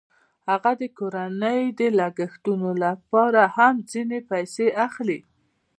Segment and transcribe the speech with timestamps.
[0.49, 5.19] هغه د کورنۍ د لګښتونو لپاره هم ځینې پیسې اخلي